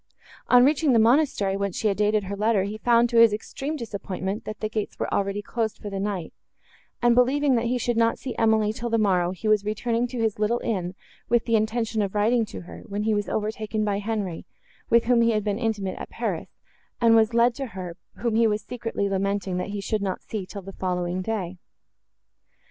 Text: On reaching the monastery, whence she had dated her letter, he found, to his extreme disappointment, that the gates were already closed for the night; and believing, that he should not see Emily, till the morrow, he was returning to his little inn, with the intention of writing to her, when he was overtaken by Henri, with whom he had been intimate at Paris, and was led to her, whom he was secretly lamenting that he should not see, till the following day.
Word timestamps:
On 0.47 0.65
reaching 0.65 0.93
the 0.93 0.97
monastery, 0.97 1.55
whence 1.55 1.77
she 1.77 1.87
had 1.87 1.97
dated 1.97 2.23
her 2.23 2.35
letter, 2.35 2.63
he 2.63 2.79
found, 2.79 3.07
to 3.09 3.17
his 3.17 3.31
extreme 3.31 3.75
disappointment, 3.75 4.45
that 4.45 4.59
the 4.59 4.67
gates 4.67 4.97
were 4.97 5.13
already 5.13 5.43
closed 5.43 5.77
for 5.77 5.91
the 5.91 5.99
night; 5.99 6.33
and 7.03 7.13
believing, 7.13 7.53
that 7.53 7.65
he 7.67 7.77
should 7.77 7.97
not 7.97 8.17
see 8.17 8.35
Emily, 8.35 8.73
till 8.73 8.89
the 8.89 8.97
morrow, 8.97 9.29
he 9.29 9.47
was 9.47 9.63
returning 9.63 10.07
to 10.07 10.17
his 10.17 10.39
little 10.39 10.57
inn, 10.63 10.95
with 11.29 11.45
the 11.45 11.55
intention 11.55 12.01
of 12.01 12.15
writing 12.15 12.45
to 12.45 12.61
her, 12.61 12.81
when 12.87 13.03
he 13.03 13.13
was 13.13 13.29
overtaken 13.29 13.85
by 13.85 13.99
Henri, 13.99 14.47
with 14.89 15.03
whom 15.05 15.21
he 15.21 15.33
had 15.33 15.43
been 15.43 15.59
intimate 15.59 15.99
at 15.99 16.09
Paris, 16.09 16.49
and 16.99 17.15
was 17.15 17.35
led 17.35 17.53
to 17.53 17.67
her, 17.67 17.95
whom 18.15 18.33
he 18.33 18.47
was 18.47 18.63
secretly 18.63 19.07
lamenting 19.07 19.57
that 19.57 19.69
he 19.69 19.81
should 19.81 20.01
not 20.01 20.23
see, 20.23 20.47
till 20.47 20.63
the 20.63 20.73
following 20.73 21.21
day. 21.21 21.59